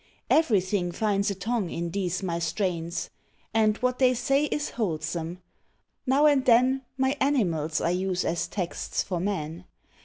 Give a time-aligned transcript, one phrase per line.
[0.31, 3.11] Everything finds a tongue in these my strains;
[3.53, 5.43] And what they say is wholesome:
[6.07, 9.65] now and then My animals I use as texts for men.